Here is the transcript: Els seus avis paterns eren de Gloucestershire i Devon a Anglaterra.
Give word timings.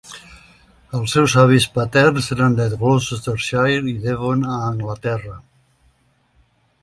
Els 0.99 1.11
seus 1.15 1.33
avis 1.41 1.67
paterns 1.75 2.29
eren 2.35 2.55
de 2.59 2.65
Gloucestershire 2.71 3.77
i 3.93 3.95
Devon 4.07 4.49
a 4.53 4.57
Anglaterra. 4.71 5.37